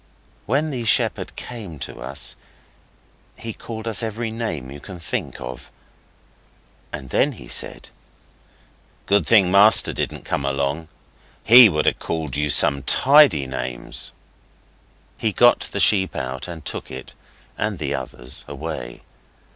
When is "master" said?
9.51-9.93